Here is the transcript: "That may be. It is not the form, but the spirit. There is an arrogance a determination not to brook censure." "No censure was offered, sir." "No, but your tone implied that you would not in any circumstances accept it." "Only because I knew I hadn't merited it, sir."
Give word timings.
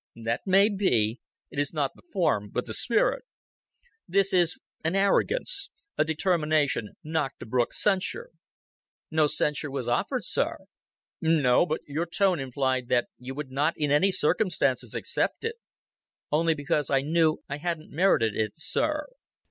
"That 0.23 0.47
may 0.47 0.67
be. 0.69 1.19
It 1.51 1.59
is 1.59 1.73
not 1.73 1.91
the 1.95 2.01
form, 2.11 2.49
but 2.51 2.65
the 2.65 2.73
spirit. 2.73 3.23
There 4.07 4.23
is 4.33 4.59
an 4.83 4.95
arrogance 4.95 5.69
a 5.95 6.03
determination 6.03 6.93
not 7.03 7.33
to 7.39 7.45
brook 7.45 7.71
censure." 7.71 8.31
"No 9.11 9.27
censure 9.27 9.69
was 9.69 9.87
offered, 9.87 10.23
sir." 10.25 10.57
"No, 11.21 11.67
but 11.67 11.81
your 11.85 12.07
tone 12.07 12.39
implied 12.39 12.87
that 12.87 13.09
you 13.19 13.35
would 13.35 13.51
not 13.51 13.75
in 13.77 13.91
any 13.91 14.11
circumstances 14.11 14.95
accept 14.95 15.43
it." 15.45 15.57
"Only 16.31 16.55
because 16.55 16.89
I 16.89 17.01
knew 17.01 17.43
I 17.47 17.57
hadn't 17.57 17.91
merited 17.91 18.35
it, 18.35 18.53
sir." 18.55 19.05